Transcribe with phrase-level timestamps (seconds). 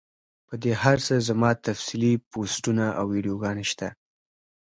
[0.47, 3.87] پۀ دې هر څۀ زما تفصیلي پوسټونه او ويډيوګانې شته